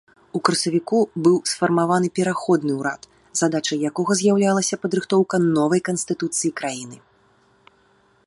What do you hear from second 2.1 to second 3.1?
пераходны ўрад,